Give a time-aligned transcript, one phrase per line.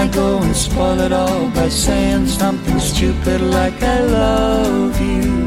[0.00, 5.46] I go and spoil it all by saying something stupid like I love you.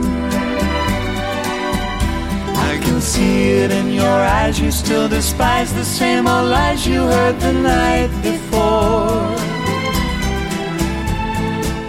[2.70, 7.02] I can see it in your eyes, you still despise the same old lies you
[7.02, 9.26] heard the night before.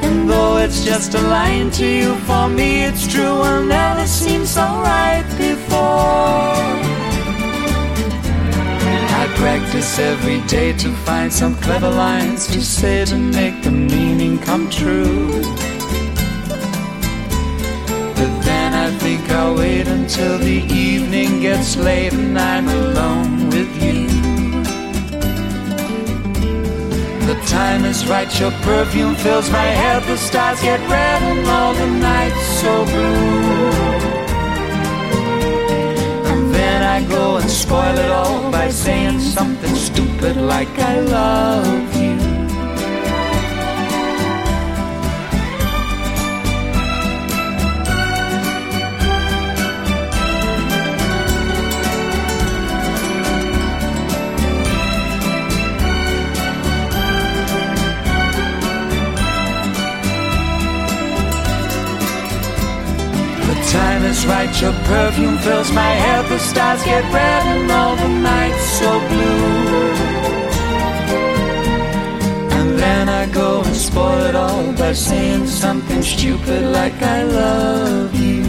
[0.07, 4.47] And though it's just a line to you, for me it's true, will never seem
[4.47, 6.24] so right before
[9.75, 14.71] practice every day to find some clever lines to say to make the meaning come
[14.71, 15.43] true.
[18.19, 23.73] But then I think I'll wait until the evening gets late and I'm alone with
[23.83, 24.07] you.
[27.27, 31.75] The time is right, your perfume fills my head, the stars get red and all
[31.75, 32.24] the nights
[38.65, 42.15] by saying something stupid like I love you.
[63.71, 68.09] time is right, your perfume fills my head, the stars get red and all the
[68.09, 68.44] nights
[74.93, 78.44] saying something stupid like I love you.